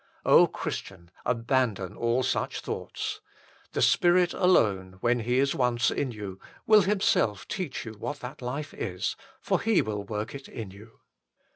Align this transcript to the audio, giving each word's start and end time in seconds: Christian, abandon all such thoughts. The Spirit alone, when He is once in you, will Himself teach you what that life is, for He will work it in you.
Christian, 0.51 1.11
abandon 1.27 1.95
all 1.95 2.23
such 2.23 2.61
thoughts. 2.61 3.21
The 3.73 3.83
Spirit 3.83 4.33
alone, 4.33 4.97
when 5.01 5.19
He 5.19 5.37
is 5.37 5.53
once 5.53 5.91
in 5.91 6.09
you, 6.11 6.39
will 6.65 6.81
Himself 6.81 7.47
teach 7.47 7.85
you 7.85 7.91
what 7.93 8.19
that 8.21 8.41
life 8.41 8.73
is, 8.73 9.15
for 9.41 9.61
He 9.61 9.79
will 9.83 10.01
work 10.01 10.33
it 10.33 10.47
in 10.47 10.71
you. 10.71 11.01